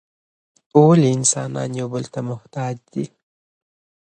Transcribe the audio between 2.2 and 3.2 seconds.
محتاج دي؟